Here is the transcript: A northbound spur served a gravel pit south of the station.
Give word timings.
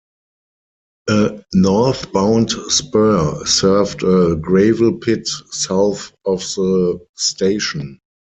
A 1.09 1.43
northbound 1.53 2.49
spur 2.49 3.45
served 3.45 4.01
a 4.01 4.35
gravel 4.35 4.97
pit 4.97 5.27
south 5.51 6.11
of 6.25 6.39
the 6.55 6.99
station. 7.13 7.99